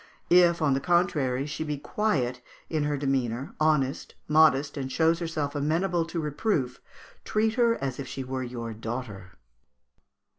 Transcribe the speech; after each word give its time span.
If, 0.31 0.63
on 0.63 0.73
the 0.73 0.79
contrary, 0.79 1.45
she 1.45 1.63
be 1.63 1.77
quiet 1.77 2.41
in 2.71 2.85
her 2.85 2.97
demeanour, 2.97 3.53
honest, 3.59 4.15
modest, 4.27 4.75
and 4.75 4.91
shows 4.91 5.19
herself 5.19 5.53
amenable 5.53 6.05
to 6.05 6.19
reproof, 6.19 6.81
treat 7.23 7.53
her 7.53 7.75
as 7.75 7.99
if 7.99 8.07
she 8.07 8.23
were 8.23 8.41
your 8.41 8.73
daughter. 8.73 9.33